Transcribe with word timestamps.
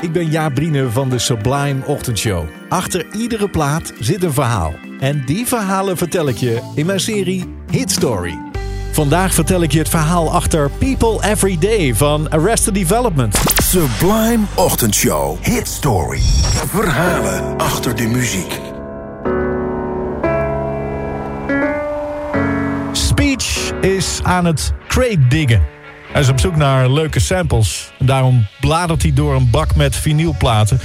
Ik 0.00 0.12
ben 0.12 0.30
Jaap 0.30 0.54
Brine 0.54 0.90
van 0.90 1.08
de 1.08 1.18
Sublime 1.18 1.86
Ochtendshow. 1.86 2.44
Achter 2.68 3.06
iedere 3.12 3.48
plaat 3.48 3.92
zit 3.98 4.22
een 4.22 4.32
verhaal. 4.32 4.74
En 5.00 5.22
die 5.26 5.46
verhalen 5.46 5.96
vertel 5.96 6.28
ik 6.28 6.36
je 6.36 6.60
in 6.74 6.86
mijn 6.86 7.00
serie 7.00 7.54
Hit 7.70 7.90
Story. 7.90 8.38
Vandaag 8.92 9.34
vertel 9.34 9.62
ik 9.62 9.72
je 9.72 9.78
het 9.78 9.88
verhaal 9.88 10.32
achter 10.32 10.70
People 10.70 11.28
Every 11.30 11.58
Day 11.58 11.94
van 11.94 12.30
Arrested 12.30 12.74
Development. 12.74 13.38
Sublime 13.62 14.44
Ochtendshow. 14.54 15.36
Hit 15.40 15.68
Story. 15.68 16.20
Verhalen 16.66 17.56
achter 17.56 17.96
de 17.96 18.06
muziek. 18.06 18.60
Speech 22.92 23.72
is 23.80 24.20
aan 24.22 24.44
het 24.44 24.72
crate 24.88 25.26
diggen. 25.28 25.77
Hij 26.12 26.20
is 26.20 26.28
op 26.28 26.40
zoek 26.40 26.56
naar 26.56 26.90
leuke 26.90 27.20
samples. 27.20 27.92
Daarom 27.98 28.46
bladert 28.60 29.02
hij 29.02 29.12
door 29.12 29.34
een 29.34 29.50
bak 29.50 29.76
met 29.76 29.96
vinylplaten. 29.96 30.80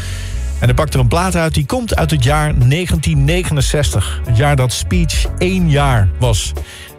En 0.60 0.66
hij 0.66 0.74
pakt 0.74 0.94
er 0.94 1.00
een 1.00 1.08
plaat 1.08 1.36
uit 1.36 1.54
die 1.54 1.66
komt 1.66 1.96
uit 1.96 2.12
het 2.12 2.24
jaar 2.24 2.54
1969. 2.60 4.22
Het 4.26 4.38
jaar 4.38 4.56
dat 4.56 4.74
Speech 4.74 5.26
één 5.38 5.70
jaar 5.70 6.10
was. 6.20 6.54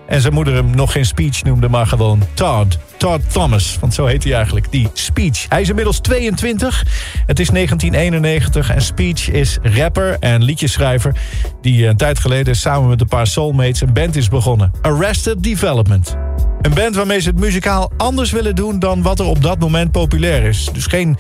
En 0.07 0.21
zijn 0.21 0.33
moeder 0.33 0.55
hem 0.55 0.71
nog 0.71 0.93
geen 0.93 1.07
Speech 1.07 1.43
noemde, 1.43 1.69
maar 1.69 1.87
gewoon 1.87 2.23
Todd. 2.35 2.79
Todd 2.97 3.33
Thomas, 3.33 3.77
want 3.81 3.95
zo 3.95 4.07
heet 4.07 4.25
hij 4.25 4.35
eigenlijk, 4.35 4.71
die 4.71 4.89
Speech. 4.93 5.47
Hij 5.49 5.61
is 5.61 5.69
inmiddels 5.69 5.99
22, 5.99 6.85
het 7.27 7.41
is 7.41 7.49
1991 7.49 8.71
en 8.71 8.83
Speech 8.83 9.31
is 9.31 9.59
rapper 9.63 10.17
en 10.21 10.43
liedjeschrijver... 10.43 11.17
die 11.61 11.87
een 11.87 11.97
tijd 11.97 12.19
geleden 12.19 12.57
samen 12.57 12.89
met 12.89 13.01
een 13.01 13.07
paar 13.07 13.27
soulmates 13.27 13.81
een 13.81 13.93
band 13.93 14.17
is 14.17 14.29
begonnen. 14.29 14.73
Arrested 14.83 15.43
Development. 15.43 16.17
Een 16.65 16.75
band 16.75 16.95
waarmee 16.95 17.21
ze 17.21 17.29
het 17.29 17.39
muzikaal 17.39 17.93
anders 17.97 18.31
willen 18.31 18.55
doen 18.55 18.79
dan 18.79 19.03
wat 19.03 19.19
er 19.19 19.25
op 19.25 19.43
dat 19.43 19.59
moment 19.59 19.93
populair 19.93 20.43
is. 20.43 20.69
Dus 20.73 20.87
geen 20.87 21.17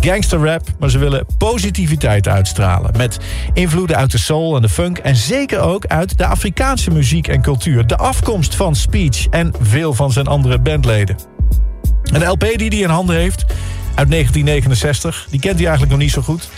gangster 0.00 0.38
rap, 0.38 0.62
maar 0.78 0.90
ze 0.90 0.98
willen 0.98 1.26
positiviteit 1.38 2.28
uitstralen. 2.28 2.96
Met 2.96 3.18
invloeden 3.52 3.96
uit 3.96 4.10
de 4.10 4.18
soul 4.18 4.56
en 4.56 4.62
de 4.62 4.68
funk 4.68 4.98
en 4.98 5.16
zeker 5.16 5.60
ook 5.60 5.86
uit 5.86 6.18
de 6.18 6.26
Afrikaanse 6.26 6.90
muziek 6.90 7.28
en 7.28 7.42
cultuur. 7.42 7.86
De 7.86 7.96
afkomst 7.96 8.54
van 8.54 8.74
Speech 8.74 9.26
en 9.26 9.52
veel 9.60 9.94
van 9.94 10.12
zijn 10.12 10.26
andere 10.26 10.58
bandleden. 10.58 11.16
Een 12.02 12.28
LP 12.28 12.40
die 12.40 12.68
hij 12.68 12.78
in 12.78 12.88
handen 12.88 13.16
heeft, 13.16 13.44
uit 13.94 14.10
1969, 14.10 15.26
die 15.30 15.40
kent 15.40 15.54
hij 15.54 15.66
eigenlijk 15.66 15.90
nog 15.90 16.02
niet 16.02 16.12
zo 16.12 16.22
goed. 16.22 16.48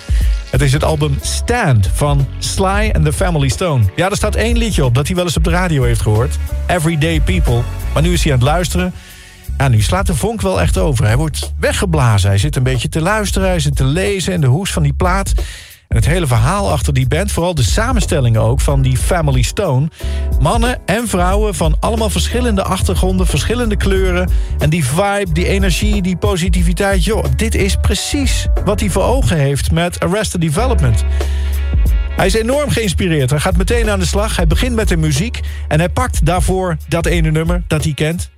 Het 0.50 0.60
is 0.60 0.72
het 0.72 0.84
album 0.84 1.18
Stand 1.20 1.90
van 1.94 2.26
Sly 2.38 2.90
and 2.92 3.04
the 3.04 3.12
Family 3.12 3.48
Stone. 3.48 3.84
Ja, 3.96 4.10
er 4.10 4.16
staat 4.16 4.34
één 4.34 4.56
liedje 4.56 4.84
op 4.84 4.94
dat 4.94 5.06
hij 5.06 5.16
wel 5.16 5.24
eens 5.24 5.36
op 5.36 5.44
de 5.44 5.50
radio 5.50 5.82
heeft 5.82 6.00
gehoord. 6.00 6.38
Everyday 6.66 7.20
People. 7.20 7.62
Maar 7.98 8.06
nu 8.06 8.12
is 8.12 8.24
hij 8.24 8.32
aan 8.32 8.38
het 8.38 8.48
luisteren. 8.48 8.94
En 9.56 9.70
nu 9.70 9.80
slaat 9.80 10.06
de 10.06 10.14
vonk 10.14 10.40
wel 10.40 10.60
echt 10.60 10.78
over. 10.78 11.04
Hij 11.04 11.16
wordt 11.16 11.52
weggeblazen. 11.60 12.28
Hij 12.28 12.38
zit 12.38 12.56
een 12.56 12.62
beetje 12.62 12.88
te 12.88 13.00
luisteren. 13.00 13.48
Hij 13.48 13.60
zit 13.60 13.76
te 13.76 13.84
lezen 13.84 14.32
in 14.32 14.40
de 14.40 14.46
hoes 14.46 14.72
van 14.72 14.82
die 14.82 14.92
plaat. 14.92 15.32
En 15.88 15.96
het 15.96 16.06
hele 16.06 16.26
verhaal 16.26 16.70
achter 16.70 16.94
die 16.94 17.08
band, 17.08 17.32
vooral 17.32 17.54
de 17.54 17.62
samenstellingen 17.62 18.40
ook 18.40 18.60
van 18.60 18.82
die 18.82 18.96
Family 18.96 19.42
Stone. 19.42 19.88
Mannen 20.40 20.78
en 20.86 21.08
vrouwen 21.08 21.54
van 21.54 21.76
allemaal 21.80 22.10
verschillende 22.10 22.62
achtergronden, 22.62 23.26
verschillende 23.26 23.76
kleuren. 23.76 24.30
En 24.58 24.70
die 24.70 24.84
vibe, 24.84 25.32
die 25.32 25.46
energie, 25.46 26.02
die 26.02 26.16
positiviteit. 26.16 27.04
Joh, 27.04 27.24
dit 27.36 27.54
is 27.54 27.76
precies 27.76 28.46
wat 28.64 28.80
hij 28.80 28.90
voor 28.90 29.04
ogen 29.04 29.36
heeft 29.36 29.70
met 29.70 30.00
Arrested 30.00 30.40
Development. 30.40 31.04
Hij 32.18 32.26
is 32.26 32.34
enorm 32.34 32.70
geïnspireerd. 32.70 33.30
Hij 33.30 33.38
gaat 33.38 33.56
meteen 33.56 33.90
aan 33.90 33.98
de 33.98 34.06
slag. 34.06 34.36
Hij 34.36 34.46
begint 34.46 34.74
met 34.74 34.88
de 34.88 34.96
muziek. 34.96 35.40
En 35.68 35.78
hij 35.78 35.88
pakt 35.88 36.26
daarvoor 36.26 36.76
dat 36.88 37.06
ene 37.06 37.30
nummer 37.30 37.62
dat 37.66 37.84
hij 37.84 37.94
kent. 37.94 38.30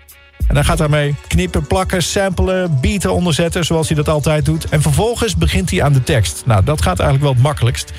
En 0.46 0.54
hij 0.54 0.64
gaat 0.64 0.78
daarmee 0.78 1.14
knippen, 1.26 1.66
plakken, 1.66 2.02
samplen, 2.02 2.80
beaten 2.80 3.12
onderzetten... 3.12 3.64
zoals 3.64 3.88
hij 3.88 3.96
dat 3.96 4.08
altijd 4.08 4.44
doet. 4.44 4.68
En 4.68 4.82
vervolgens 4.82 5.36
begint 5.36 5.70
hij 5.70 5.82
aan 5.82 5.92
de 5.92 6.02
tekst. 6.02 6.42
Nou, 6.46 6.64
dat 6.64 6.82
gaat 6.82 6.98
eigenlijk 6.98 7.22
wel 7.22 7.32
het 7.32 7.42
makkelijkst. 7.42 7.92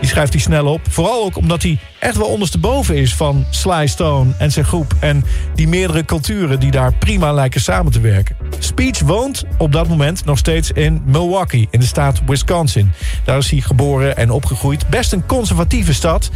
Die 0.00 0.08
schrijft 0.08 0.32
hij 0.32 0.42
snel 0.42 0.66
op. 0.66 0.80
Vooral 0.88 1.24
ook 1.24 1.36
omdat 1.36 1.62
hij 1.62 1.78
echt 1.98 2.16
wel 2.16 2.28
ondersteboven 2.28 2.96
is 2.96 3.14
van 3.14 3.46
Sly 3.50 3.86
Stone 3.86 4.32
en 4.38 4.50
zijn 4.50 4.64
groep... 4.64 4.94
en 5.00 5.24
die 5.54 5.68
meerdere 5.68 6.04
culturen 6.04 6.60
die 6.60 6.70
daar 6.70 6.94
prima 6.94 7.32
lijken 7.32 7.60
samen 7.60 7.92
te 7.92 8.00
werken. 8.00 8.36
Speech 8.64 9.00
woont 9.00 9.44
op 9.58 9.72
dat 9.72 9.88
moment 9.88 10.24
nog 10.24 10.38
steeds 10.38 10.70
in 10.70 11.02
Milwaukee, 11.04 11.68
in 11.70 11.80
de 11.80 11.86
staat 11.86 12.22
Wisconsin. 12.26 12.92
Daar 13.24 13.38
is 13.38 13.50
hij 13.50 13.60
geboren 13.60 14.16
en 14.16 14.30
opgegroeid. 14.30 14.88
Best 14.88 15.12
een 15.12 15.26
conservatieve 15.26 15.94
stad... 15.94 16.30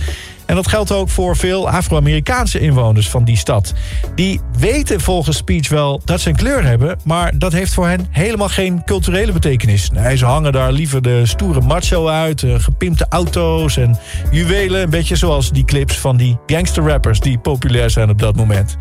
En 0.49 0.55
dat 0.55 0.69
geldt 0.69 0.93
ook 0.93 1.09
voor 1.09 1.37
veel 1.37 1.71
Afro-Amerikaanse 1.71 2.61
inwoners 2.61 3.09
van 3.09 3.25
die 3.25 3.37
stad. 3.37 3.75
Die 4.15 4.41
weten 4.59 5.01
volgens 5.01 5.37
Speech 5.37 5.69
wel 5.69 6.01
dat 6.05 6.21
ze 6.21 6.29
een 6.29 6.37
kleur 6.37 6.65
hebben... 6.65 6.99
maar 7.05 7.39
dat 7.39 7.53
heeft 7.53 7.75
voor 7.75 7.87
hen 7.87 8.07
helemaal 8.11 8.49
geen 8.49 8.85
culturele 8.85 9.33
betekenis. 9.33 9.91
Nee, 9.91 10.17
ze 10.17 10.25
hangen 10.25 10.53
daar 10.53 10.73
liever 10.73 11.03
de 11.03 11.27
stoere 11.27 11.61
macho 11.61 12.07
uit... 12.07 12.45
gepimpte 12.47 13.07
auto's 13.09 13.77
en 13.77 13.99
juwelen. 14.31 14.83
Een 14.83 14.91
beetje 14.91 15.17
zoals 15.17 15.53
die 15.53 15.65
clips 15.65 15.99
van 15.99 16.17
die 16.17 16.39
gangster-rappers... 16.47 17.21
die 17.21 17.39
populair 17.39 17.91
zijn 17.91 18.11
op 18.11 18.19
dat 18.19 18.37
moment. 18.37 18.77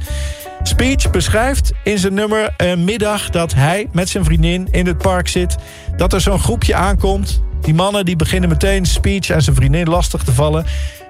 Speech 0.64 1.12
beschrijft 1.12 1.72
in 1.84 1.98
zijn 1.98 2.14
nummer 2.14 2.54
een 2.58 2.84
middag 2.84 3.30
dat 3.30 3.54
hij 3.54 3.88
met 3.92 4.10
zijn 4.10 4.24
vriendin 4.24 4.68
in 4.72 4.88
het 4.88 4.98
park 4.98 5.28
zit. 5.28 5.56
Dat 5.98 6.14
er 6.14 6.22
zo'n 6.22 6.40
groepje 6.40 6.76
aankomt. 6.76 7.42
Die 7.62 7.74
mannen 7.74 8.06
die 8.06 8.16
beginnen 8.16 8.50
meteen 8.50 8.86
Speech 8.86 9.30
en 9.30 9.42
zijn 9.42 9.56
vriendin 9.56 9.88
lastig 9.88 10.24
te 10.24 10.32
vallen. 10.32 10.66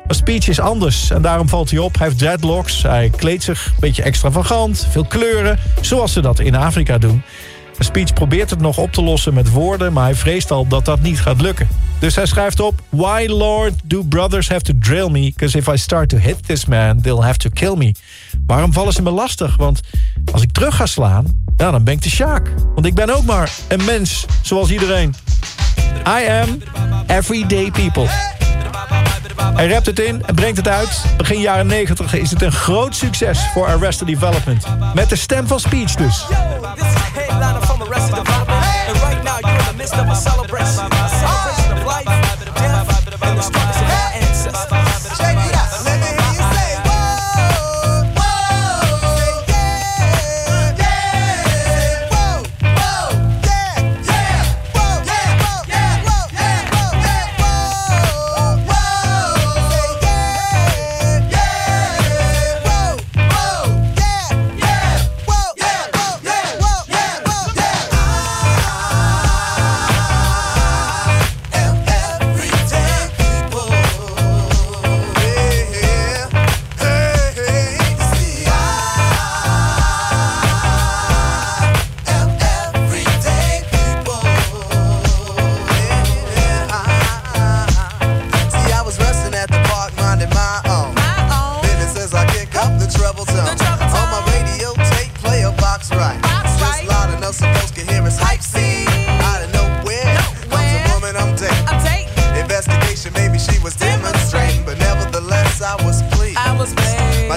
Maar 0.06 0.16
Speech 0.16 0.48
is 0.48 0.60
anders 0.60 1.10
en 1.10 1.22
daarom 1.22 1.50
valt 1.50 1.70
hij 1.70 1.80
op. 1.80 1.98
Hij 1.98 2.08
heeft 2.08 2.20
dreadlocks, 2.20 2.82
hij 2.82 3.12
kleedt 3.16 3.44
zich 3.44 3.66
een 3.66 3.74
beetje 3.80 4.04
extravagant, 4.04 4.88
veel 4.90 5.06
kleuren, 5.06 5.60
zoals 5.82 6.14
ze 6.14 6.22
dat 6.22 6.40
in 6.40 6.56
Afrika 6.56 6.98
doen. 6.98 7.24
Speech 7.80 8.14
probeert 8.14 8.50
het 8.50 8.62
nog 8.62 8.78
op 8.78 8.92
te 8.92 9.04
lossen 9.04 9.34
met 9.34 9.52
woorden, 9.52 9.94
maar 9.94 10.04
hij 10.04 10.16
vreest 10.16 10.52
al 10.52 10.68
dat 10.68 10.86
dat 10.86 11.02
niet 11.02 11.20
gaat 11.20 11.42
lukken. 11.42 11.68
Dus 12.00 12.16
hij 12.16 12.26
schrijft 12.26 12.60
op: 12.60 12.82
Why, 12.90 13.26
Lord, 13.28 13.74
do 13.84 14.04
brothers 14.04 14.50
have 14.50 14.62
to 14.62 14.74
drill 14.80 15.10
me? 15.10 15.22
Because 15.36 15.58
if 15.58 15.68
I 15.68 15.78
start 15.78 16.10
to 16.10 16.18
hit 16.18 16.48
this 16.48 16.66
man, 16.66 17.02
they'll 17.02 17.24
have 17.24 17.38
to 17.38 17.50
kill 17.54 17.76
me. 17.76 17.96
Waarom 18.46 18.74
vallen 18.74 18.94
ze 18.94 19.02
me 19.02 19.10
lastig? 19.10 19.58
Want 19.58 19.80
als 20.32 20.42
ik 20.42 20.52
terug 20.52 20.76
ga 20.76 20.86
slaan, 20.86 21.44
dan 21.56 21.84
ben 21.84 21.94
ik 21.94 22.02
de 22.02 22.10
Sjaak. 22.10 22.54
Want 22.74 22.86
ik 22.86 22.96
ben 22.96 23.16
ook 23.16 23.26
maar 23.26 23.52
een 23.68 23.86
mens, 23.86 24.26
zoals 24.42 24.70
iedereen. 24.70 25.16
I 26.08 26.28
am 26.30 26.62
everyday 27.08 27.72
people. 27.72 28.08
Hij 29.54 29.68
rapt 29.68 29.86
het 29.86 30.00
in 30.00 30.24
en 30.26 30.36
brengt 30.36 30.58
het 30.58 30.68
uit. 30.68 31.06
Begin 31.18 31.40
jaren 31.40 31.68
90 31.68 32.14
is 32.14 32.30
het 32.30 32.42
een 32.42 32.52
groot 32.52 32.96
succes 32.96 33.40
voor 33.54 33.68
Arrested 33.68 34.08
Development. 34.08 34.66
Met 34.94 35.10
de 35.10 35.16
stem 35.16 35.48
van 35.48 35.60
Speech 35.60 35.96
dus. 35.96 36.26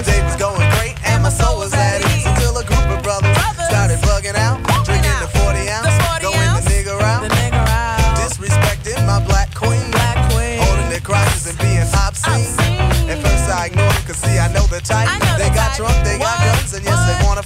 My 0.01 0.07
day 0.07 0.23
was 0.25 0.35
going 0.35 0.67
great 0.81 0.97
and 1.05 1.21
my 1.21 1.29
soul 1.29 1.59
was 1.59 1.75
at 1.75 2.01
ease 2.09 2.25
until 2.25 2.57
a 2.57 2.65
group 2.65 2.89
of 2.89 3.03
brothers 3.03 3.37
started 3.69 4.01
bugging 4.01 4.33
out, 4.33 4.57
drinking 4.81 5.13
the 5.21 5.29
40 5.29 5.69
ounce, 5.69 5.93
going 6.25 6.53
the 6.57 6.65
nigga 6.65 6.97
out, 6.97 7.29
disrespecting 8.17 8.97
my 9.05 9.23
black 9.29 9.53
queen, 9.53 9.93
holding 10.57 10.89
their 10.89 11.05
crotches 11.05 11.45
and 11.45 11.57
being 11.59 11.85
obscene. 11.93 12.49
At 13.13 13.21
first 13.21 13.45
I 13.45 13.67
ignored 13.67 13.93
cause 14.09 14.17
see 14.17 14.39
I 14.39 14.51
know 14.51 14.65
the 14.73 14.81
type. 14.81 15.05
They 15.37 15.53
got 15.53 15.77
drunk, 15.77 15.93
they 16.03 16.17
got 16.17 16.33
guns, 16.49 16.73
and 16.73 16.83
yes 16.83 16.97
they 17.05 17.23
wanna 17.23 17.43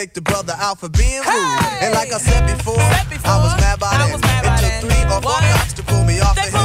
take 0.00 0.14
the 0.14 0.22
brother 0.22 0.54
out 0.56 0.80
for 0.80 0.88
being 0.88 1.20
rude. 1.20 1.60
And 1.84 1.92
like 1.92 2.10
I 2.10 2.16
said 2.16 2.46
before, 2.46 2.80
I 2.80 3.36
was 3.42 3.52
mad 3.60 3.80
by 3.80 3.90
then. 3.98 4.16
It 4.16 4.80
took 4.80 4.88
three 4.88 5.04
or 5.12 5.20
four 5.20 5.40
cops 5.52 5.74
to 5.74 5.82
pull 5.82 6.04
me 6.04 6.20
off 6.20 6.59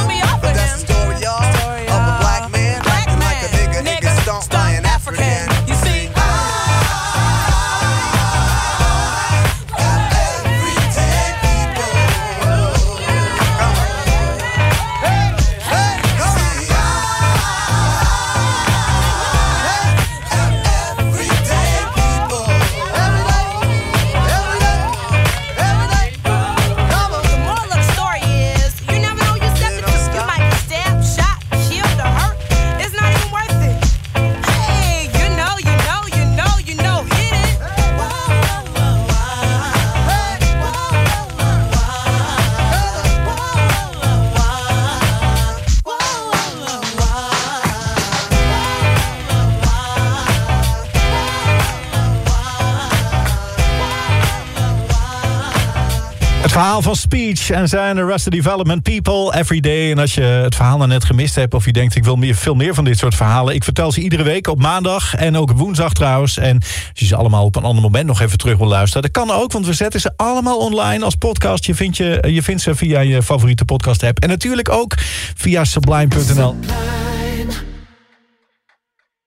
verhaal 56.62 56.82
van 56.82 56.96
Speech 56.96 57.50
en 57.50 57.68
zijn 57.68 57.98
Arrested 57.98 58.32
Development 58.32 58.82
People 58.82 59.38
Every 59.38 59.60
Day. 59.60 59.90
En 59.90 59.98
als 59.98 60.14
je 60.14 60.22
het 60.22 60.54
verhaal 60.54 60.76
nou 60.76 60.88
net 60.88 61.04
gemist 61.04 61.34
hebt 61.34 61.54
of 61.54 61.64
je 61.64 61.72
denkt... 61.72 61.96
ik 61.96 62.04
wil 62.04 62.16
meer, 62.16 62.34
veel 62.34 62.54
meer 62.54 62.74
van 62.74 62.84
dit 62.84 62.98
soort 62.98 63.14
verhalen... 63.14 63.54
ik 63.54 63.64
vertel 63.64 63.92
ze 63.92 64.00
iedere 64.00 64.22
week 64.22 64.48
op 64.48 64.60
maandag 64.60 65.14
en 65.14 65.36
ook 65.36 65.52
woensdag 65.52 65.92
trouwens. 65.92 66.38
En 66.38 66.58
als 66.58 66.90
je 66.94 67.06
ze 67.06 67.16
allemaal 67.16 67.44
op 67.44 67.56
een 67.56 67.64
ander 67.64 67.82
moment 67.82 68.06
nog 68.06 68.20
even 68.20 68.38
terug 68.38 68.58
wil 68.58 68.66
luisteren... 68.66 69.02
dat 69.02 69.26
kan 69.26 69.36
ook, 69.36 69.52
want 69.52 69.66
we 69.66 69.72
zetten 69.72 70.00
ze 70.00 70.12
allemaal 70.16 70.58
online 70.58 71.04
als 71.04 71.14
podcast. 71.14 71.64
Je 71.64 71.74
vindt, 71.74 71.96
je, 71.96 72.24
je 72.26 72.42
vindt 72.42 72.62
ze 72.62 72.74
via 72.74 73.00
je 73.00 73.22
favoriete 73.22 73.64
podcast 73.64 74.02
app. 74.02 74.18
En 74.18 74.28
natuurlijk 74.28 74.68
ook 74.68 74.94
via 75.34 75.64
sublime.nl. 75.64 76.54